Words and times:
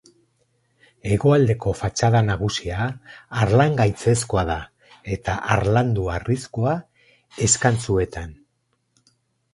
Hegoaldeko 1.09 1.73
fatxada 1.81 2.21
nagusia 2.29 2.87
harlangaitzezkoa 3.41 4.45
da, 4.49 4.57
eta 5.17 5.37
harlandu-harrizkoa 5.57 6.75
eskantzuetan. 7.49 8.35